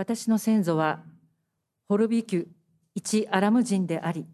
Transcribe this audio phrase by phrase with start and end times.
[0.00, 1.00] 私の先祖は
[1.90, 2.48] 滅びき
[2.94, 4.24] 一アラム人であり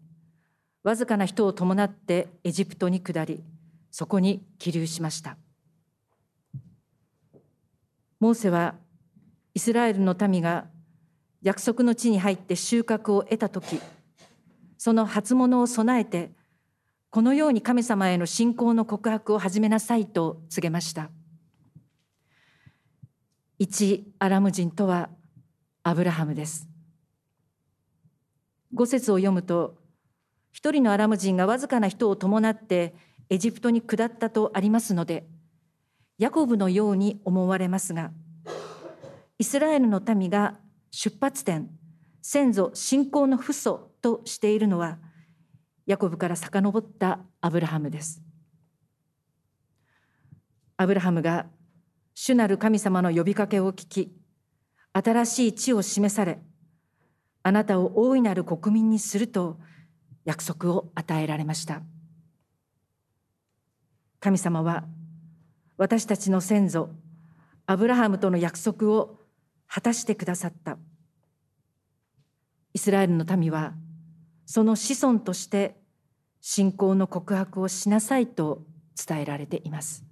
[0.81, 3.43] わずかな人を伴ってエジプトに下り
[3.91, 5.35] そこに起立しました。
[8.21, 8.75] モーセは
[9.55, 10.67] イスラエルの民が
[11.41, 13.81] 約束の地に入って収穫を得た時
[14.77, 16.31] その初物を備えて
[17.09, 21.09] このように神様への信仰の告白を始めなさいと告げました。
[23.59, 25.09] 一アラム人とは
[25.87, 26.67] アブラハムです。
[28.73, 29.77] 五節を読むと
[30.51, 32.93] 一人のアラム人がわずかな人を伴って
[33.29, 35.25] エジプトに下ったとありますので
[36.17, 38.11] ヤコブのように思われますが
[39.39, 40.55] イスラエルの民が
[40.91, 41.69] 出発点
[42.21, 44.97] 先祖信仰の父祖としているのは
[45.85, 48.21] ヤコブから遡ったアブラハムです。
[50.75, 51.45] アブラハムが
[52.13, 54.16] 主なる神様の呼びかけを聞き
[54.97, 56.39] 新しい地を示され
[57.43, 59.59] あなたを大いなる国民にすると
[60.25, 61.81] 約束を与えられました。
[64.19, 64.85] 神様は
[65.77, 66.89] 私たちの先祖
[67.67, 69.19] アブラハムとの約束を
[69.67, 70.79] 果たしてくださった。
[72.73, 73.73] イスラエルの民は
[74.47, 75.77] その子孫として
[76.41, 78.63] 信仰の告白をしなさいと
[79.07, 80.06] 伝えられています。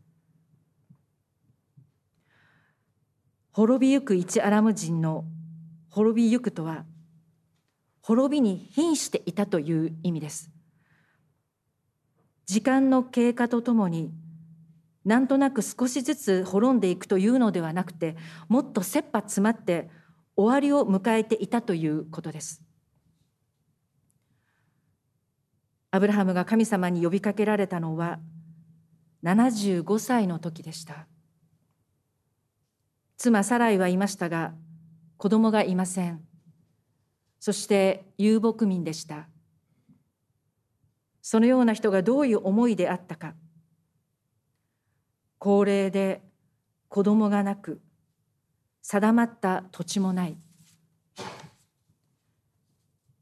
[3.56, 5.23] 滅びゆく一アラム人の
[5.89, 6.84] 滅びゆくとは
[8.02, 10.52] 滅びに瀕していたという意味です。
[12.48, 14.11] 時間の経過とともに
[15.06, 18.17] なんとなく少しずつ滅んでいくというのではなくて
[18.50, 19.89] もっと切羽詰まって
[20.36, 22.61] 終わりを迎えていたということです。
[25.92, 28.20] アブラハムが神様に呼びかけられたのは
[29.23, 31.08] 75歳の時でした。
[33.17, 34.53] 妻サライはいましたが
[35.17, 36.21] 子供がいません。
[37.39, 39.27] そして遊牧民でした。
[41.21, 43.33] そのような人がどういう思いであったか。
[45.37, 46.21] 高齢で
[46.89, 47.81] 子供がなく
[48.81, 50.37] 定まった土地もない。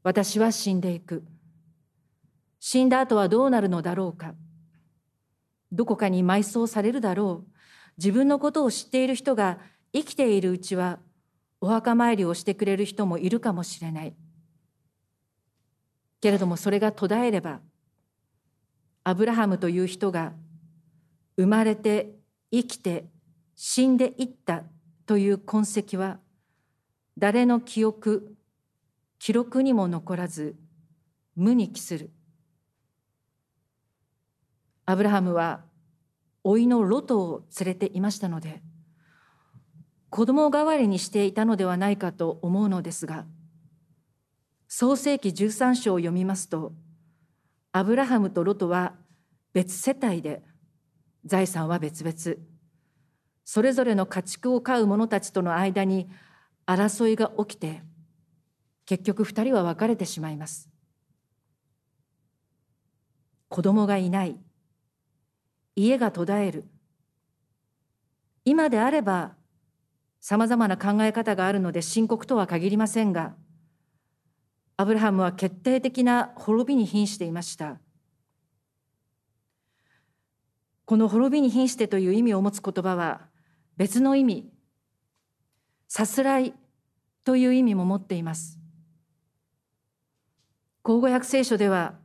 [0.02, 1.24] 私は死んでいく。
[2.60, 4.34] 死んだ後はどうなるのだろうか。
[5.72, 7.50] どこかに埋葬されるだろう。
[7.96, 9.58] 自分のことを知っている人が
[9.94, 10.98] 生きているうちは
[11.60, 14.14] お墓参りをしてくれる人もいるかもしれない。
[16.20, 17.60] けれどもそれが途絶えれば
[19.04, 20.32] アブラハムという人が
[21.36, 22.10] 生まれて
[22.50, 23.04] 生きて
[23.54, 24.64] 死んでいった
[25.06, 26.18] という痕跡は
[27.16, 28.34] 誰の記憶
[29.18, 30.56] 記録にも残らず
[31.36, 32.10] 無に帰する。
[34.86, 35.62] アブラハムは
[36.42, 38.60] 老いのロトを連れていましたので
[40.14, 43.24] 子供代わりにしていたのではないかと思うのですが
[44.68, 46.72] 創世紀13章を読みますと
[47.72, 48.94] アブラハムとロトは
[49.54, 50.44] 別世帯で
[51.24, 52.40] 財産は別々
[53.44, 56.08] それぞれの家畜を飼う者たちとの間に
[56.64, 57.82] 争いが起きて
[58.86, 60.70] 結局二人は別れてしまいます。
[63.48, 64.38] 子供がいない
[65.74, 66.66] 家が途絶える。
[68.44, 69.34] 今であれば
[70.26, 73.34] さまざまな考え方があるので深刻とは限りませんが
[74.78, 77.78] アブラハムは決定的な滅びに瀕していました
[80.86, 83.26] この滅びに瀕してという意味を持つ言葉は
[83.76, 84.50] 別の意味
[85.88, 86.54] さすらい
[87.24, 88.58] という意味も持っています
[90.82, 91.96] 口語訳聖書では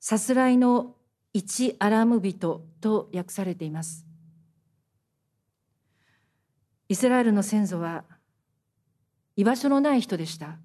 [0.00, 0.94] さすらいの
[1.34, 4.05] 一アラム人と訳されています。
[6.88, 8.04] イスラエルの先祖は
[9.34, 10.58] 居場所のない人でした。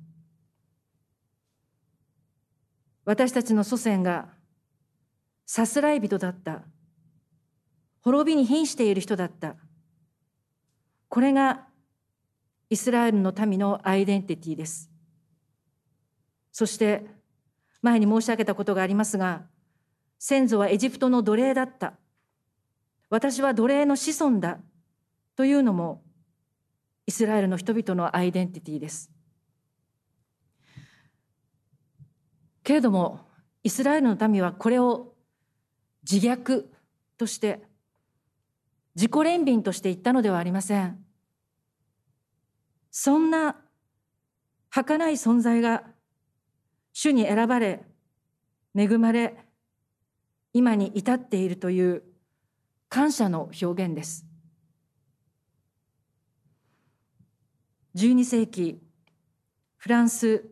[3.06, 4.30] 私たちの祖先が
[5.46, 6.62] さすらい人だった。
[8.02, 9.56] 滅びに瀕している人だった。
[11.09, 11.68] これが
[12.70, 14.90] イスラエルの民のアイデンティティです。
[16.52, 17.06] そして
[17.82, 19.44] 前に申し上げたことがありますが、
[20.20, 21.94] 先祖はエジプトの奴隷だった。
[23.09, 24.59] 私は奴隷の子孫だ。
[25.35, 26.03] というのも、
[27.06, 29.12] イスラエルの人々のアイデンティティです。
[32.64, 33.28] けれども、
[33.64, 35.14] イスラエルの民はこれを
[36.09, 36.66] 自虐
[37.18, 37.64] として、
[38.96, 41.03] 自己憐憫として言ったのではありません。
[42.92, 43.56] そんな
[44.70, 45.84] 儚い存在が
[46.94, 47.86] 主に選ばれ、
[48.76, 49.46] 恵まれ、
[50.53, 52.03] 今に至っているという
[52.90, 54.26] 感謝の表現です。
[57.96, 58.82] 12世紀
[59.76, 60.46] フランス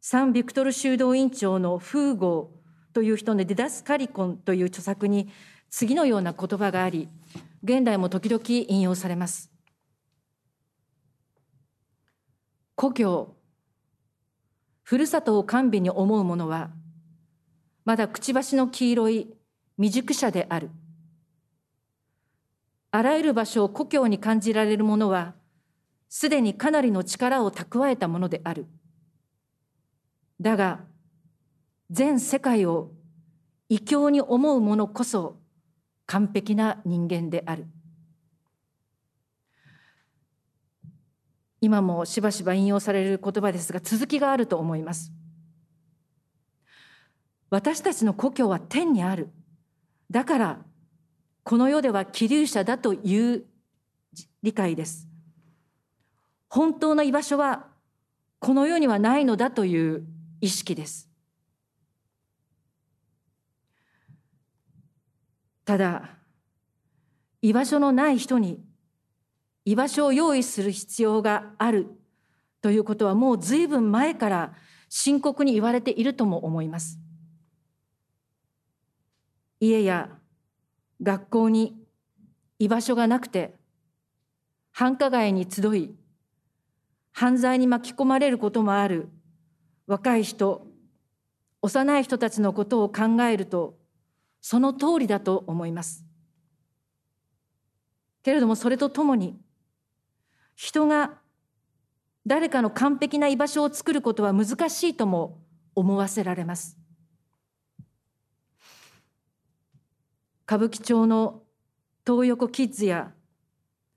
[0.00, 5.28] サン・ビクトル修道院長のフーゴーという人のデダスカリコンという著作に
[5.68, 7.08] 次のような言葉があり
[7.64, 9.50] 現代も時々引用されます。
[12.76, 13.34] 故郷
[14.82, 16.70] ふるさとを甘美に思う者は
[17.84, 19.28] まだくちばしの黄色い
[19.76, 20.70] 未熟者である。
[22.92, 25.34] あらゆる場所を故郷に感じられる者は
[26.10, 28.66] すでにかなりの力を蓄えたものである。
[30.40, 30.80] だが、
[31.88, 32.90] 全世界を
[33.68, 35.38] 異教に思う者こそ
[36.06, 37.66] 完璧な人間である。
[41.60, 45.12] 今もしばしば引用される言葉ですが続きがあると思います。
[47.50, 49.30] 私たちの故郷は天にある。
[50.10, 50.58] だから
[51.44, 53.44] この世では気流者だという
[54.42, 55.09] 理解です。
[56.50, 57.68] 本当の居場所は
[58.40, 60.04] この世にはないのだという
[60.40, 61.08] 意識です。
[65.64, 66.10] ただ、
[67.40, 68.60] 居場所のない人に
[69.64, 71.86] 居場所を用意する必要がある
[72.60, 74.52] ということはもう随分前から
[74.88, 76.98] 深刻に言われているとも思います。
[79.60, 80.10] 家や
[81.00, 81.80] 学校に
[82.58, 83.54] 居場所がなくて
[84.72, 85.94] 繁華街に集い
[87.12, 89.08] 犯罪に巻き込まれることもある。
[89.86, 90.66] 若い人
[91.62, 93.76] 幼い人たちのことを考えると
[94.40, 96.04] その通りだと思います。
[98.22, 99.38] けれどもそれとともに
[100.54, 101.18] 人が
[102.26, 105.42] 誰かの完璧な居場所を作ることは難しいとも
[105.74, 106.76] 思わせられます。
[110.46, 111.42] 歌舞伎町の
[112.06, 113.12] 東横キッズや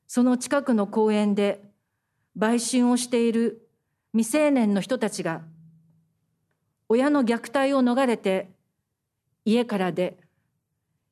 [0.07, 1.72] その近くの公園で
[2.35, 3.67] 売春をしている
[4.13, 5.41] 未成年の人たちが
[6.89, 8.49] 親の虐待を逃れて
[9.45, 10.17] 家から出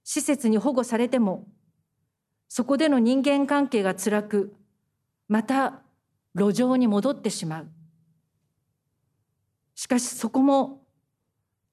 [0.03, 1.47] 施設に保護されても
[2.47, 4.53] そこでの人間関係が辛く
[5.27, 5.81] また
[6.35, 7.67] 路上に戻ってしまう。
[9.75, 10.81] しかしそこも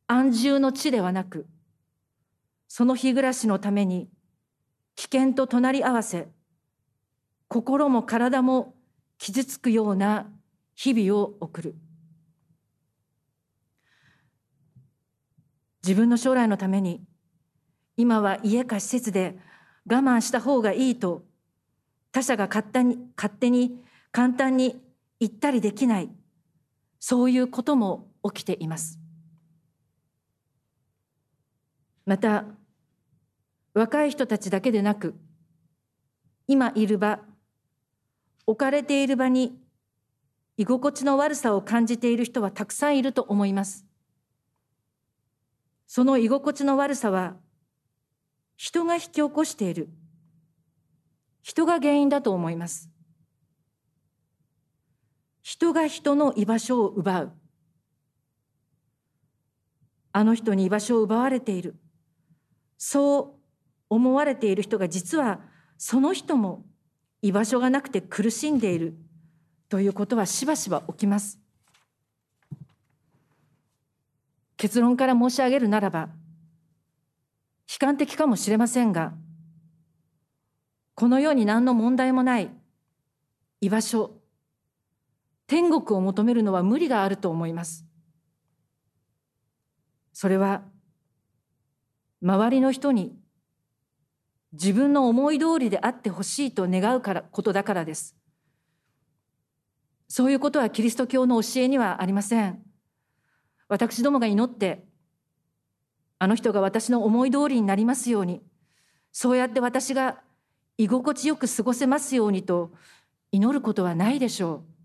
[0.07, 1.47] 安住の地ではなく
[2.69, 4.09] その日暮らしのために
[4.97, 6.29] 危険と隣り合わせ
[7.49, 8.75] 心も体も
[9.19, 10.31] 傷つくような
[10.75, 11.75] 日々を送る。
[15.83, 17.03] 自分の将来のために
[17.97, 19.39] 今は家か施設で
[19.87, 21.25] 我慢した方がいいと
[22.13, 23.83] 他者が勝手に勝手に
[24.13, 24.81] 簡単に
[25.19, 26.11] 言ったりできない
[27.01, 28.99] そういうことも起きています。
[32.05, 32.45] また
[33.75, 35.15] 若い人たちだけでなく
[36.47, 37.21] 今いる場
[38.49, 39.61] 置かれている場に
[40.57, 43.85] 居心地の悪さを感じている人はたくさんいると思います。
[45.87, 47.37] その居心地の悪さは
[48.57, 49.91] 人が引き起こしている。
[51.43, 52.89] 人が原因だと思います。
[55.43, 57.33] 人が人の居場所を奪う。
[60.13, 61.77] あの人に居場所を奪われている。
[62.79, 63.35] そう
[63.91, 65.41] 思われている人が実は
[65.77, 66.65] その人も
[67.23, 68.95] 居場所がなくて苦しんでいる
[69.69, 71.39] ということはしばしば起きます。
[74.57, 76.09] 結論から申し上げるならば
[77.71, 79.13] 悲観的かもしれませんが
[80.95, 82.51] このように何の問題もない
[83.61, 84.19] 居場所
[85.47, 87.85] 天国を求めるのは無理があると思います。
[90.13, 90.63] それは
[92.21, 93.17] 周りの人に
[94.53, 98.17] 自分の思い通りであってほしいと願うからことだからです。
[100.09, 102.63] そういうことはキリスト教の教えにはありません。
[103.69, 104.87] 私どもが祈って、
[106.19, 108.43] あの人が私の思い通りになりますように、
[109.13, 110.21] そうやって私が
[110.79, 112.73] 居心地よく過ごせますようにと
[113.33, 114.79] 祈ることはないでしょう。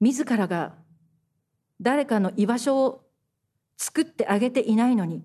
[0.00, 0.74] 自らが
[1.78, 3.09] 誰かの居場所を
[3.82, 5.24] 作ってあげていないのに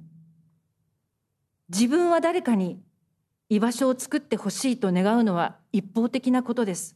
[1.68, 2.80] 自分は誰かに
[3.50, 6.96] 居場所を作ってほしいと願うのは一方的なことです。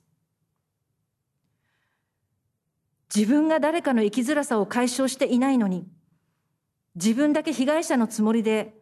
[3.13, 5.85] 自分が誰かの生きづらさを解消していないのに
[6.95, 8.73] 自分だけ被害者のつもりで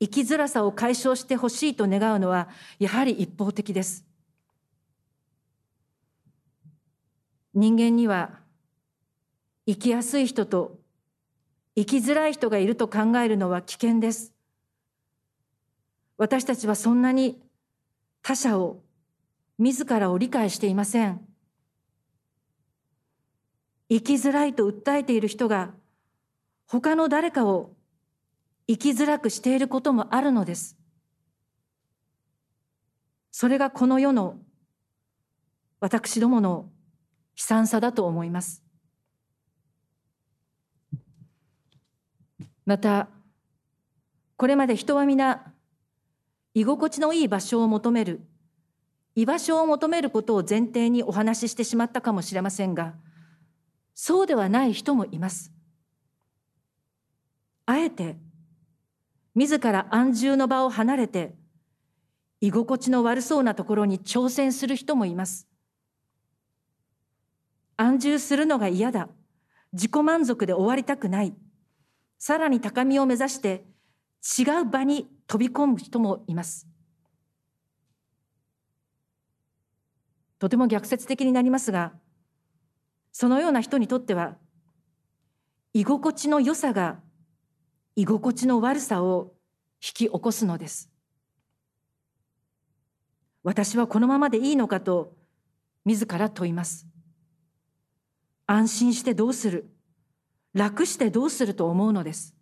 [0.00, 2.48] 生きづらさを解消してほしいと願うのは
[2.80, 4.04] やはり一方的です。
[7.54, 8.40] 人間には
[9.66, 10.79] 生きやすい人と
[11.76, 14.32] 生きづらい人がいると考えるのは危険です。
[16.16, 17.40] 私たちはそんなに
[18.22, 18.82] 他者を、
[19.58, 21.20] 自らを理解していません。
[23.88, 25.72] 生きづらいと訴えている人が、
[26.66, 27.74] 他の誰かを
[28.68, 30.78] 生きづらくしていることもあるのです。
[33.32, 34.38] それがこの世の
[35.80, 36.68] 私どもの
[37.36, 38.62] 悲惨さだと思います。
[42.70, 43.08] また、
[44.36, 45.52] これまで人は皆、
[46.54, 48.20] 居心地のいい場所を求める、
[49.16, 52.94] 居場所を求めることを前提にお話ししてしまったかもしれませんが、
[53.96, 55.50] そうではない人もいます。
[57.66, 58.16] あえて、
[59.34, 61.34] 自ら安住の場を離れて、
[62.40, 65.48] 居心地の悪そうなところに挑戦する人もいます。
[67.76, 69.08] 安住するのが嫌だ。
[69.72, 71.34] 自己満足で終わりたくない。
[72.22, 73.64] さらに高みを目指して
[74.38, 76.68] 違う場に飛び込む人もいます。
[80.38, 81.94] とても逆説的になりますが、
[83.10, 84.36] そのような人にとっては、
[85.72, 87.00] 居心地の良さが
[87.96, 89.32] 居心地の悪さを
[89.76, 90.90] 引き起こすのです。
[93.42, 95.16] 私はこのままでいいのかと
[95.86, 96.86] 自ら問います。
[98.46, 99.69] 安心してどうする？
[100.52, 102.34] 楽してどうすると思うのです。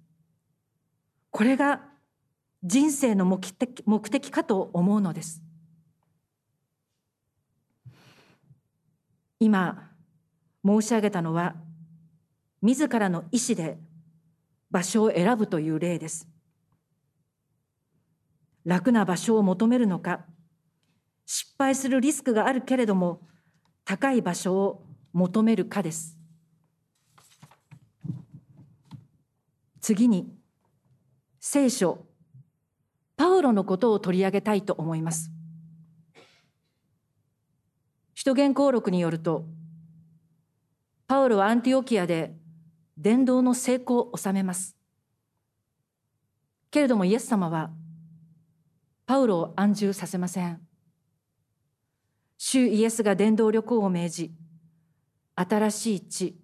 [1.31, 1.83] これが
[2.62, 5.43] 人生の目的目的かと思うのです。
[9.41, 9.93] 今
[10.65, 11.55] 申し上げたのは
[12.61, 13.79] 自らの意思で
[14.71, 16.27] 場所を選ぶという例です。
[18.65, 20.27] 楽な場所を求めるのか
[21.25, 23.23] 失敗するリスクがあるけれども
[23.85, 26.18] 高い場所を求めるかです。
[29.88, 30.28] 次に、
[31.40, 32.04] 聖書、
[33.16, 35.33] パウロのことを取り上げたいと思います。
[38.14, 39.47] 使徒言行録によると、
[41.07, 42.37] パウロはアンティオキアで
[42.99, 44.76] 伝道の成功を収めます。
[46.71, 47.71] けれどもイエス様は、
[49.07, 50.61] パウロを安住させません。
[52.37, 54.35] 主イエスが伝道旅行を命じ、
[55.35, 56.38] 新しい地、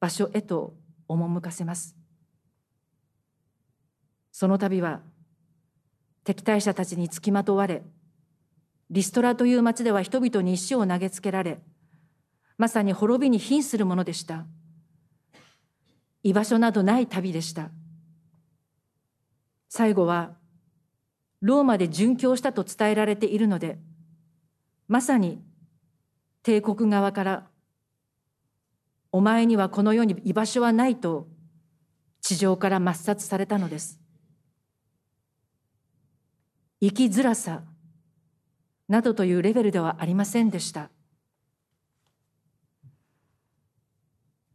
[0.00, 0.74] 場所へと
[1.08, 1.95] 赴かせます。
[4.38, 5.00] その度は
[6.22, 7.82] 敵対者たちにつきまとわれ、
[8.90, 11.62] リストラという町では人々に石を投げつけられ、
[12.58, 14.44] まさに滅びに瀕するものでした。
[16.22, 17.70] 居場所などない旅でした。
[19.70, 20.36] 最後は、
[21.40, 23.78] ローマで殉教したと伝えられているので、
[24.86, 25.42] まさに
[26.42, 27.46] 帝国側から
[29.12, 31.26] お前にはこの世に居場所はないと
[32.20, 33.98] 地上から抹殺されたのです。
[36.80, 37.62] 生きづらさ
[38.88, 40.90] などというレベルではありませんでした。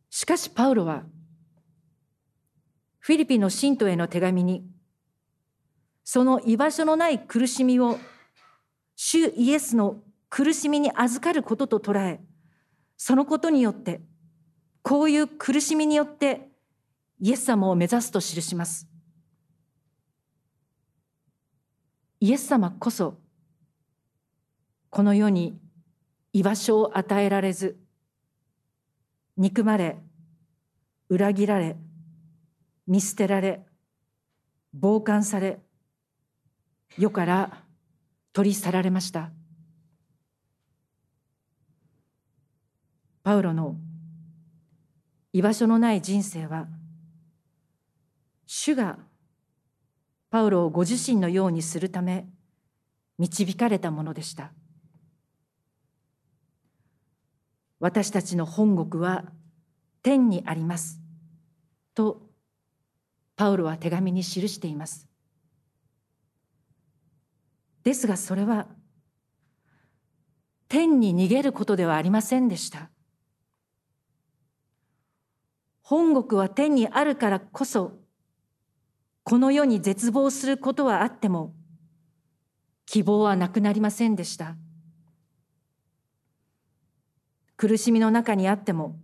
[0.10, 1.04] しかしパウロは
[3.00, 4.66] フィリピンの信徒への手紙に
[6.04, 7.98] その居場所のない苦しみを
[8.96, 9.98] 主イエスの
[10.30, 12.22] 苦しみに預かることと捉え
[12.98, 14.02] そのことによって
[14.84, 16.50] こういう苦しみによって
[17.20, 18.91] イエス様を目指すと記します。
[22.24, 23.18] イエス様こそ
[24.92, 25.60] この世に
[26.34, 27.80] 居場所を与えられず
[29.38, 29.98] 憎まれ
[31.10, 31.78] 裏切られ
[32.86, 33.66] 見捨てられ
[34.80, 35.60] 傍観され
[36.96, 37.64] 世から
[38.34, 39.32] 取り去られました。
[43.24, 43.78] パウロの
[45.34, 46.68] 居場所のない人生は
[48.46, 49.00] 主が
[50.32, 52.26] パウロをご自身のようにするため
[53.20, 54.54] 導かれたものでした。
[57.80, 59.26] 私たちの本国は
[60.02, 61.00] 天にあります
[61.94, 62.22] と
[63.36, 65.08] パウロは手紙に記しています。
[67.84, 68.68] ですがそれは
[70.70, 72.90] 天に逃げることではありませんでした。
[75.82, 78.01] 本国は天にあるからこそ、
[79.24, 81.54] この世に絶望することはあっても、
[82.86, 84.56] 希望はなくなりませんでした。
[87.56, 89.00] 苦しみの中にあっても、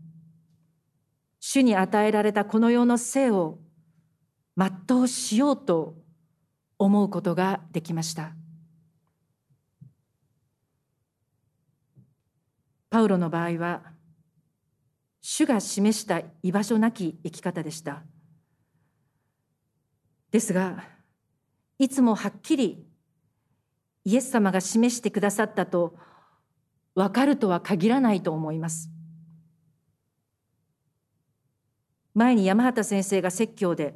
[1.40, 3.60] 主に与えられたこの世の生を
[4.58, 5.96] 全うしようと
[6.80, 8.34] 思うことができました。
[12.90, 13.84] パウロの場合は、
[15.22, 18.04] 主が示した居場所なき生き方でした。
[20.32, 20.84] ですが、
[21.80, 22.86] いつもはっきり
[24.04, 25.96] イエス様が示してくださったと
[26.96, 28.90] 分かるとは限らないと思います。
[32.14, 33.96] 前に山畑先生が説教で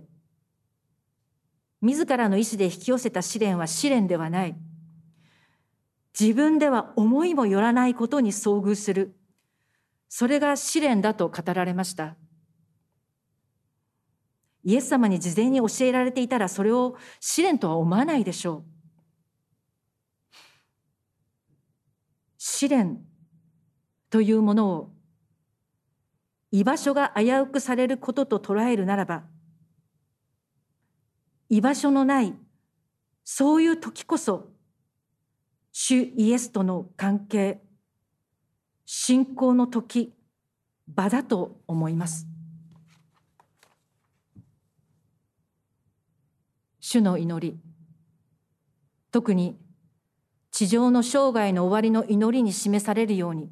[1.82, 4.56] 自らの意思で引き寄せた試練は試練ではない。
[6.20, 9.16] 自分では思いもよらないことに遭遇する。
[10.08, 12.16] それが試練だと語られました。
[14.64, 18.72] イエス様に事前に教えられていたらそれを試練とは思わないでしょう。
[22.38, 23.00] 試練
[24.10, 24.92] というものを
[26.52, 29.24] 居場所が危うくされることと捉えるならば
[31.50, 32.36] 居場所のない
[33.24, 34.50] そういう時こそ
[35.72, 37.62] 主イエスとの関係
[38.86, 40.14] 信仰の時
[40.88, 42.31] 場だと思います。
[46.92, 47.58] 主の祈り。
[49.12, 49.58] 特に
[50.52, 53.50] 地上の生涯の終わりの祈りに示されるように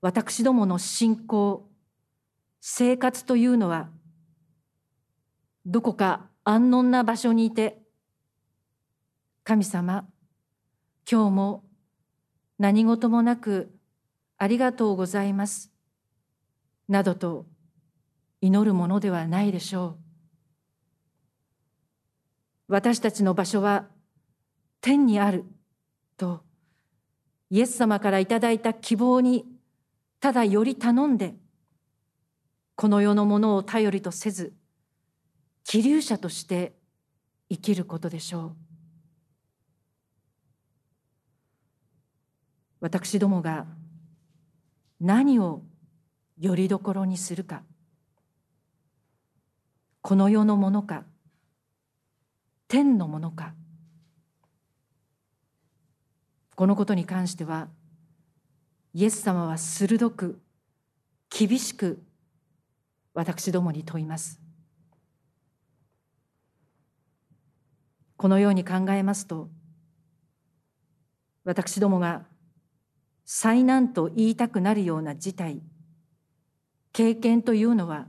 [0.00, 1.68] 私どもの信仰
[2.62, 3.90] 生活というのは
[5.66, 7.78] どこか安穏な場所にいて
[9.44, 10.06] 神様
[11.10, 11.64] 今日も
[12.58, 13.70] 何事もなく
[14.38, 15.70] ありがとうございます
[16.88, 17.44] などと
[18.40, 20.05] 祈るものではないでしょう。
[22.68, 23.86] 私たちの場所は
[24.80, 25.44] 天にある
[26.16, 26.42] と
[27.50, 29.46] イエス様からいただいた希望に
[30.20, 31.34] ただより頼んで
[32.74, 34.52] この世のものを頼りとせず
[35.64, 36.74] 気流者として
[37.48, 38.56] 生きることでしょう。
[42.80, 43.66] 私どもが
[45.00, 45.62] 何を
[46.38, 47.62] よりどころにするか
[50.02, 51.04] この世のものか
[52.68, 53.54] 天のものか。
[56.54, 57.68] このことに関しては
[58.94, 60.40] イエス様は鋭く
[61.28, 62.02] 厳しく
[63.12, 64.40] 私どもに問います。
[68.16, 69.50] このように考えますと
[71.44, 72.24] 私どもが
[73.26, 75.60] 災難と言いたくなるような事態
[76.92, 78.06] 経験というのは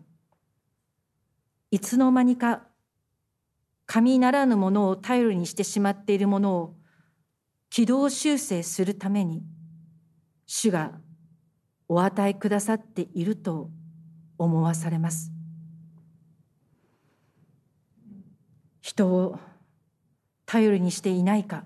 [1.72, 2.67] いつの間にか
[3.88, 6.76] 神ならぬものを頼りにしてしまっているものを
[7.70, 9.44] 軌道修正するために
[10.46, 10.92] 主が
[11.88, 13.70] お与えくださっていると
[14.38, 15.32] 思わされます。
[18.82, 19.40] 人を
[20.46, 21.66] 頼りにしていないか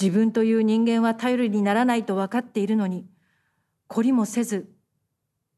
[0.00, 3.06] 自分という人間は頼りにならないと分かっているのに
[3.88, 4.68] 懲りもせず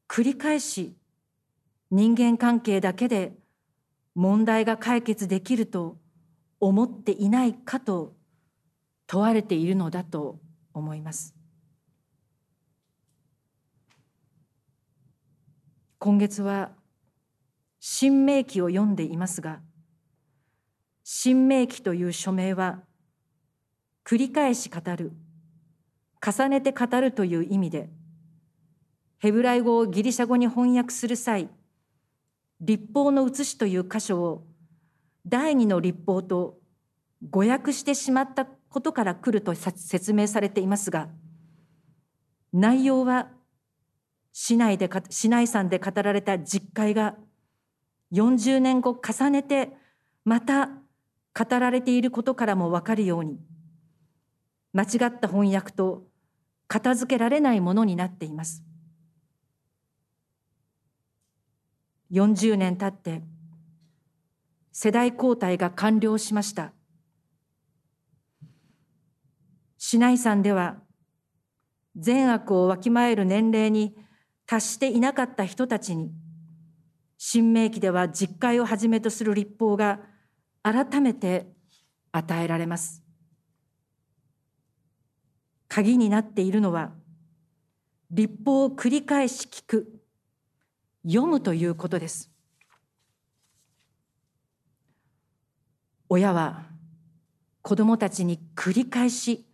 [0.06, 0.94] 繰り返し
[1.90, 3.32] 人間関係だけで
[4.16, 5.98] 問題が解決できると
[6.58, 8.16] 思っていないかと
[9.06, 10.40] 問われているのだと
[10.72, 11.34] 思います。
[15.98, 16.70] 今月は
[17.78, 19.60] 新明記を読んでいますが
[21.04, 22.80] 新明記という署名は
[24.04, 25.12] 繰り返し語る
[26.24, 27.90] 重ねて語るという意味で
[29.18, 31.48] ヘブライ語をギリシャ語に翻訳する際
[32.60, 34.46] 立法の写しという箇所を
[35.26, 36.58] 第二の立法と
[37.30, 41.08] 誤訳してしまったことから来ると説明されていますが
[42.52, 43.28] 内容は
[44.32, 47.16] 市内で市内山で語られた実会が
[48.12, 49.70] 40年後重ねて
[50.24, 50.68] また
[51.34, 53.38] 語られていることからも分かるように
[54.72, 56.04] 間違った翻訳と
[56.68, 58.62] 片付けられないものになっています。
[62.12, 63.22] 40年経って
[64.72, 66.72] 世代交代が完了しました。
[69.78, 70.78] 市内山では
[71.96, 73.96] 善悪をわきまえる年齢に
[74.46, 76.12] 達していなかった人たちに
[77.18, 80.00] 新明記では実会をはじめとする立法が
[80.62, 81.46] 改めて
[82.12, 83.02] 与えられます
[85.68, 86.92] 鍵になっているのは
[88.10, 89.95] 立法を繰り返し聞く
[91.06, 92.30] 読むということです
[96.08, 96.66] 親は
[97.62, 99.46] 子供たちに繰り返し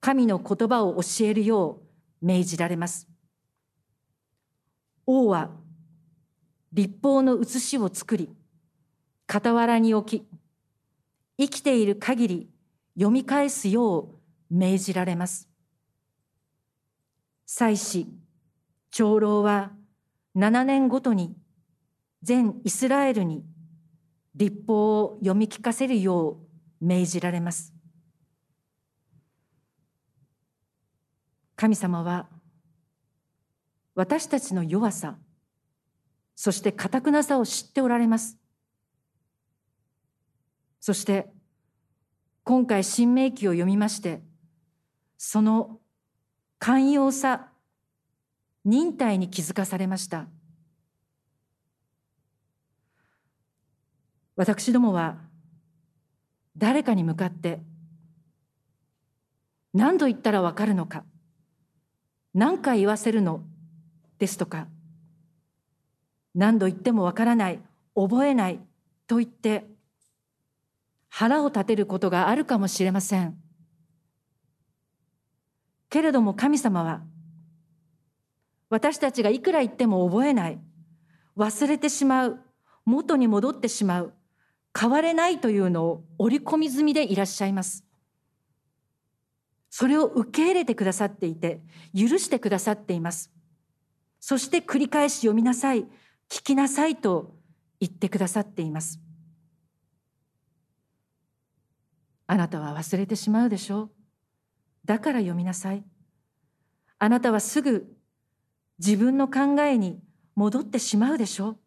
[0.00, 1.80] 神の言葉を教えるよ
[2.22, 3.08] う命じられます。
[5.06, 5.50] 王は
[6.72, 8.34] 立法の写しを作り、
[9.30, 10.26] 傍らに置き、
[11.38, 12.50] 生きている限り
[12.94, 14.08] 読み返すよう
[14.50, 15.48] 命じられます。
[17.46, 18.08] 祭司、
[18.90, 19.70] 長老は
[20.36, 21.36] 7年ごとに
[22.22, 23.44] 全イスラエルに
[24.34, 26.38] 立法を読み聞かせるよ
[26.80, 27.72] う命じられます。
[31.56, 32.28] 神様は
[33.94, 35.18] 私たちの弱さ
[36.34, 38.36] そして堅くなさを知っておられます。
[40.80, 41.30] そして
[42.42, 44.22] 今回新明記を読みまして
[45.16, 45.78] その
[46.58, 47.48] 寛容さ
[48.64, 50.26] 忍耐に気づかされました。
[54.36, 55.18] 私どもは
[56.56, 57.60] 誰かに向かって
[59.72, 61.04] 何度言ったらわかるのか
[62.32, 63.42] 何回言わせるの
[64.18, 64.66] ですとか
[66.34, 67.60] 何度言ってもわからない
[67.94, 68.58] 覚えない
[69.06, 69.66] と言って
[71.08, 73.36] 腹を立てることがあるかもしれません。
[75.88, 77.02] けれども神様は
[78.74, 80.58] 私たちがいくら言っても覚えない。
[81.36, 82.40] 忘れてしまう。
[82.84, 84.14] 元に戻ってしまう。
[84.76, 87.84] 変われないというのを織り込み済みでいらっしゃいます。
[89.70, 91.60] それを受け入れてくださっていて
[91.96, 93.30] 許してくださっています。
[94.18, 95.84] そして繰り返し読みなさい。
[96.28, 97.36] 聞きなさいと
[97.78, 98.98] 言ってくださっています。
[102.26, 103.90] あなたは忘れてしまうでしょう。
[104.84, 105.84] だから読みなさい。
[106.98, 107.93] あなたはすぐ
[108.78, 110.00] 自分の考えに
[110.34, 111.58] 戻ってしまうでしょう。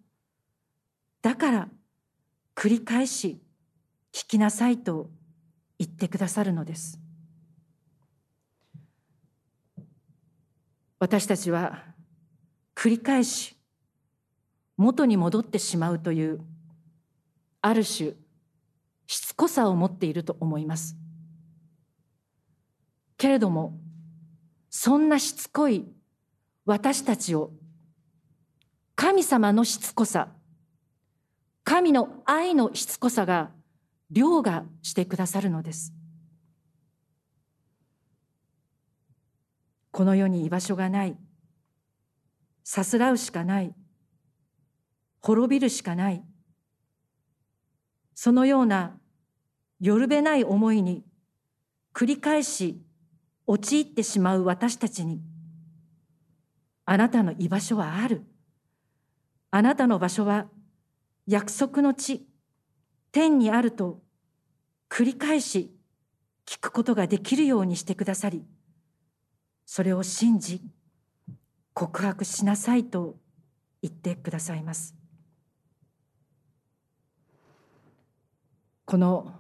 [1.21, 1.69] だから
[2.55, 3.41] 繰り返し
[4.13, 5.09] 聞きなさいと
[5.77, 6.99] 言ってくださるのです。
[10.99, 11.83] 私たちは
[12.75, 13.55] 繰り返し
[14.77, 16.41] 元に戻ってしまうという
[17.61, 18.13] ある種
[19.07, 20.95] しつこさを持っていると思います。
[23.17, 23.79] けれども
[24.69, 25.85] そんなしつこい
[26.67, 27.51] 私たちを
[28.93, 30.27] 神様のしつこさ
[31.63, 33.51] 神の愛のしつこさが
[34.12, 35.93] 凌駕してくださるのです。
[39.91, 41.17] この世に居場所がない
[42.65, 43.73] さすらうしかない
[45.21, 46.21] 滅びるしかない
[48.13, 48.97] そのような
[49.80, 51.06] よるべない思いに
[51.93, 52.82] 繰り返し
[53.45, 55.21] 陥ってしまう私たちに
[56.89, 58.23] あなたの居場所はある
[59.52, 60.47] あなたの場所は
[61.28, 62.26] 約束の地、
[63.12, 64.02] 天にあると
[64.89, 65.76] 繰り返し
[66.45, 68.45] 聞くことができるようにしてくださり、
[69.65, 70.62] それを信じ、
[71.73, 73.17] 告白しなさいと
[73.82, 74.95] 言ってくださいます。
[78.86, 79.34] この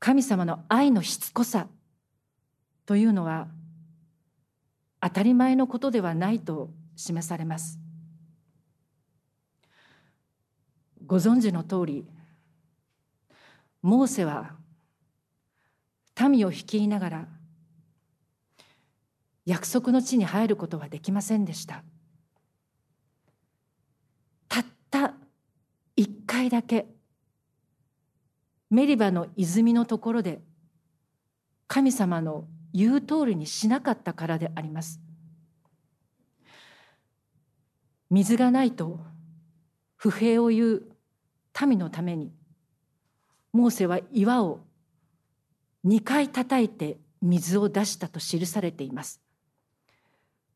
[0.00, 1.68] 神様の愛のしつこさ
[2.84, 3.46] というのは
[5.02, 7.82] 当たり前のことではないと示されます。
[11.04, 12.06] ご存知の通り
[13.82, 14.52] モーセは
[16.28, 17.28] 民を率いながら
[19.44, 21.82] 約束の地に入ることはできませんでした
[24.48, 25.14] たった
[25.96, 26.86] 一回だけ
[28.70, 30.40] メリバの泉のところで
[31.66, 35.00] 神様の言う通りにしなかったからであります。
[38.10, 39.00] 水がないと
[39.96, 40.82] 不平を言う
[41.66, 42.32] 民のために
[43.52, 44.60] モーセは岩を
[45.86, 49.20] 2回叩いて水を出したと記されています。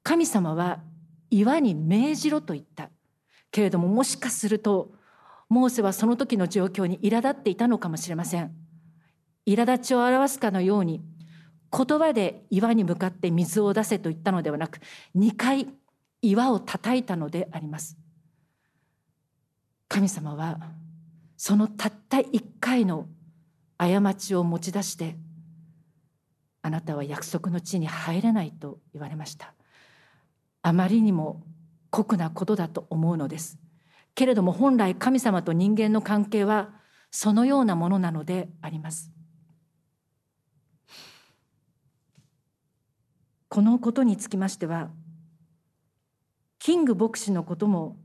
[0.03, 0.81] 神様は
[1.31, 2.91] 岩に命じろと言った。
[3.51, 4.93] けれどももしかすると
[5.49, 8.55] モーセはその時の状況に苛立っていたのかもしれません。
[9.47, 11.03] 苛立ちを表すかのように
[11.73, 14.79] 言葉で岩に向かって水を出せと言ったのではなく
[15.17, 15.69] 2回
[16.23, 17.97] 岩を叩いたのであります。
[19.89, 20.59] 神様は
[21.37, 23.07] そのたった一回の
[23.79, 25.17] 過ちを持ち出して
[26.63, 29.55] あなたは約束の地に入れないと言われました。
[30.63, 31.45] あまりにも
[31.91, 33.59] 酷なことだと思うのです。
[34.17, 36.71] けれども本来神様と人間の関係は
[37.11, 39.13] そのようなものなのであります。
[43.57, 44.91] このことにつきましては
[46.59, 47.97] キング牧師のことも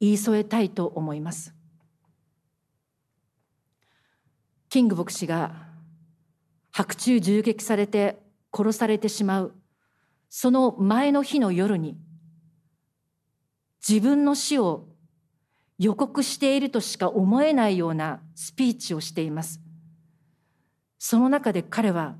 [0.00, 1.54] 言い添えたいと思います。
[4.70, 5.52] キング牧師が
[6.70, 8.16] 白昼銃撃されて
[8.50, 9.54] 殺されてしまう。
[10.30, 11.98] その前の日の夜に
[13.86, 14.88] 自分の死を
[15.78, 19.60] 予告しているとしか思えないようなスピーチをしています。
[20.98, 22.14] その中で彼は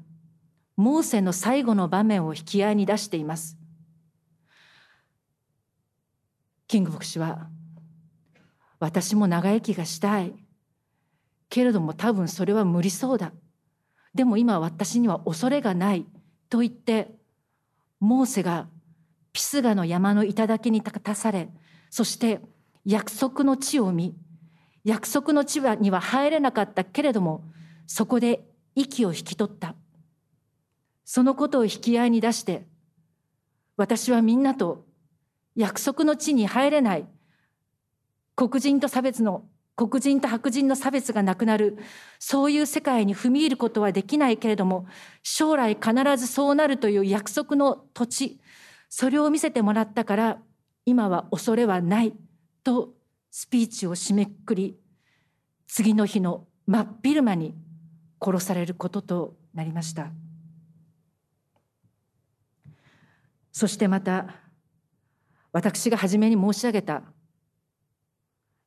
[0.77, 3.59] モーセの最後の場面を引き合いに出しています。
[6.67, 7.49] キング牧師は
[8.79, 10.35] 私も長生きがしたい。
[11.51, 13.33] けれども多分それは無理そうだ。
[14.15, 16.07] でも今私には恐れがない。
[16.49, 17.11] と言って
[18.01, 18.69] モーセが
[19.33, 21.49] ピスガの山の頂に立たされ
[21.89, 22.41] そして
[22.85, 24.15] 約束の地を見
[24.85, 26.85] 約束の地には入れなかった。
[26.85, 27.45] けれども
[27.87, 29.75] そこで息を引き取った。
[31.15, 32.65] そのことを引き合いに出して
[33.77, 34.87] 私はみんなと
[35.55, 37.07] 約束の地に入れない。
[38.35, 39.45] 黒人と差別の
[39.77, 41.77] 黒人と白人の差別がなくなる。
[42.19, 44.87] そういう世界に踏み入ることはできないけれども
[45.23, 48.41] 将来必ずそうなるという約束の土地
[48.89, 50.39] それを見せてもらったから
[50.87, 52.15] 今は恐れはない。
[52.65, 52.95] と
[53.31, 54.79] スピーチを締めくくり
[55.67, 57.55] 次の日の真っ昼間に
[58.19, 60.11] 殺されることとなりました。
[63.53, 64.27] そしてまた
[65.53, 67.03] 私が初めに申し上げた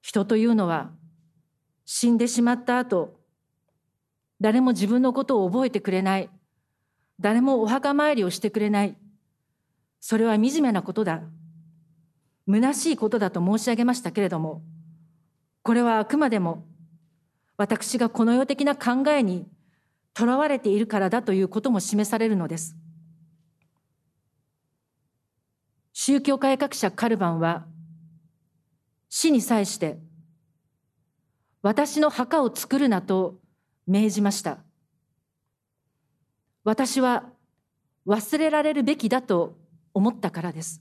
[0.02, 0.92] 人というのは
[1.86, 3.20] 死んでしまった後
[4.40, 6.30] 誰も自分のことを覚えてくれない
[7.20, 8.96] 誰もお墓参りをしてくれない
[10.00, 11.24] それは惨めなことだ
[12.48, 14.62] 虚しいことだと申し上げましたけれども
[15.64, 16.66] これはあくまでも
[17.58, 19.48] 私がこの世的な考えに
[20.14, 22.76] とらわれているからだということも示されるのです。
[26.08, 27.66] 宗教改革者カルバンは
[29.10, 29.98] 死に際して
[31.64, 33.40] 私の墓を作るなと
[33.88, 34.60] 命じました。
[36.64, 37.24] 私は
[38.06, 39.58] 忘れられるべきだと
[39.96, 40.80] 思ったからです。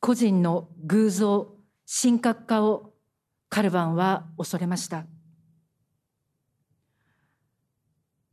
[0.00, 1.54] 個人の偶像
[1.86, 2.92] 神格化を
[3.48, 5.06] カルバンは恐れました。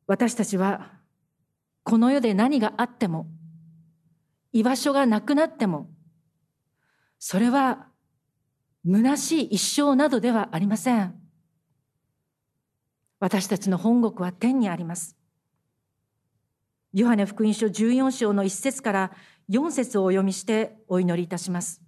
[0.07, 0.93] 私たちは
[1.83, 3.27] この世で何があっても
[4.53, 5.89] 居場所がなくなっても
[7.19, 7.87] それは
[8.85, 11.15] 虚しい一生などではありません。
[13.19, 15.17] 私たちの本国は天にあります。
[16.93, 19.11] ヨハネ福音書14章の1節から
[19.49, 21.81] 4節をお読みしてお祈りいたします。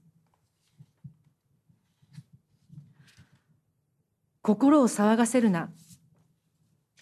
[4.42, 5.72] 心を騒がせるな。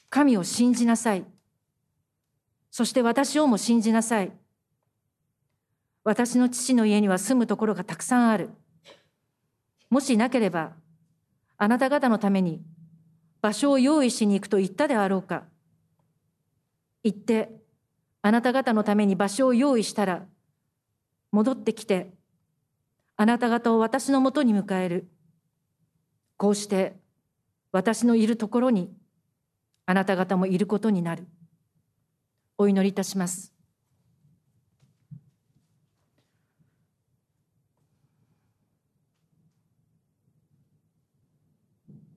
[0.10, 1.26] 神を信じなさい。
[2.70, 4.32] そして私をも信じなさい。
[6.08, 8.50] 私の父の家には住むところがたくさんある。
[9.90, 10.72] もしなければ、
[11.58, 12.62] あなた方のために
[13.42, 15.44] 場所を用意しに行くと言ったであろうか。
[17.04, 17.50] 行って、
[18.22, 20.26] あなた方のために場所を用意したら、
[21.34, 22.14] 戻ってきて、
[23.18, 25.10] あなた方を私のもとに迎える。
[26.38, 26.96] こうして、
[27.74, 28.94] 私のいるところに、
[29.86, 31.28] あなた方もいることになる。
[32.58, 33.57] お祈りいたします。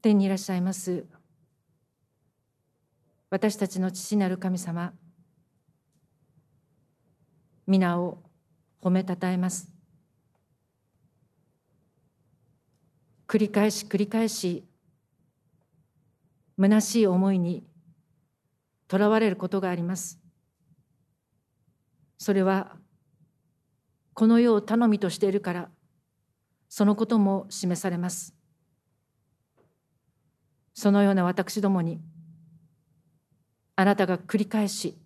[0.02, 1.04] 天にいらっしゃいます。
[3.28, 4.92] 私たちの父なる神様
[7.66, 8.18] 皆を
[8.82, 9.70] 褒めたたえます。
[13.28, 14.64] 繰り返し繰り返し
[16.58, 17.64] 虚しい思いに
[18.88, 20.18] とらわれることがあります。
[22.18, 22.76] それは
[24.14, 25.70] この世を頼みとしているから
[26.68, 28.39] そのことも示されます。
[30.80, 32.00] そのような私どもに
[33.76, 34.96] あなたが繰り返し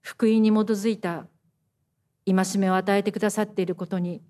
[0.00, 1.26] 福音に基づいた
[2.24, 4.22] 戒めを与えてくださっていることに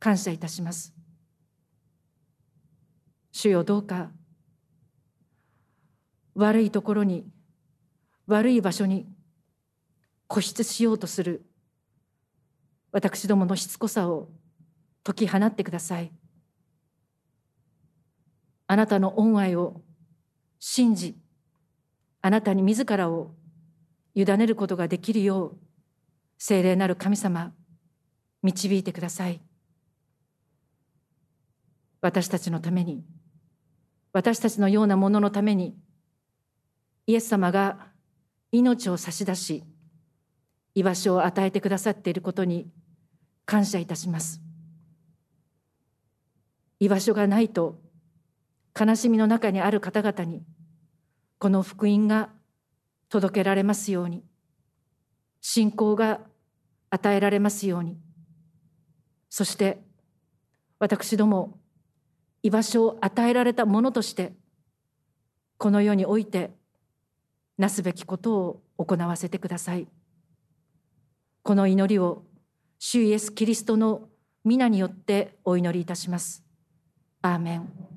[0.00, 0.92] 感謝いたします。
[3.30, 4.10] 主よどうか
[6.34, 7.24] 悪いところに
[8.26, 9.06] 悪い場所に
[10.26, 11.46] 固執しようとする
[12.90, 14.28] 私どものしつこさを
[15.04, 16.10] 解き放ってください。
[18.66, 19.80] あなたの恩愛を
[20.58, 21.16] 信じ、
[22.22, 23.34] あなたに自らを
[24.14, 25.58] 委ねることができるよう、
[26.38, 27.52] 聖霊なる神様、
[28.42, 29.40] 導いてください。
[32.00, 33.04] 私たちのために、
[34.12, 35.76] 私たちのようなもののために、
[37.06, 37.88] イエス様が
[38.50, 39.62] 命を差し出し、
[40.74, 42.70] 居場所を与えてくださっていることに
[43.44, 44.40] 感謝いたします。
[46.80, 47.80] 居場所がないと
[48.78, 50.42] 悲しみの中にある方々に
[51.38, 52.30] この福音が
[53.08, 54.24] 届けられますように
[55.40, 56.20] 信仰が
[56.90, 57.96] 与えられますように
[59.30, 59.80] そして
[60.78, 61.58] 私ども
[62.42, 64.34] 居場所を与えられたものとして
[65.56, 66.50] この世において
[67.58, 69.88] なすべきことを行わせてください
[71.42, 72.24] この祈りを
[72.78, 74.08] 主イエス・キリストの
[74.44, 76.44] 皆によってお祈りいたします。
[77.22, 77.95] アーメン